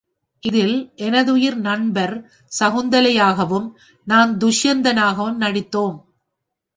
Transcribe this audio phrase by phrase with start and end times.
[0.43, 0.93] இதில்
[0.95, 2.13] எனதுயிர் நண்பர்
[2.51, 3.67] சகுந்தலை யாகவும்,
[4.07, 5.97] நான் துஷ்யந்தனாகவும் நடித்தோம்.